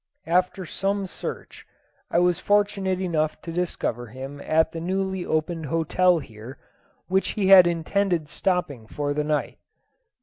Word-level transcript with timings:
After 0.25 0.65
some 0.65 1.05
search, 1.05 1.67
I 2.09 2.17
was 2.17 2.39
fortunate 2.39 2.99
enough 2.99 3.39
to 3.43 3.51
discover 3.51 4.07
him 4.07 4.41
at 4.43 4.71
the 4.71 4.81
newly 4.81 5.23
opened 5.23 5.67
hotel 5.67 6.17
here, 6.17 6.57
where 7.07 7.21
he 7.21 7.49
had 7.49 7.67
intended 7.67 8.27
stopping 8.27 8.87
for 8.87 9.13
the 9.13 9.23
night. 9.23 9.59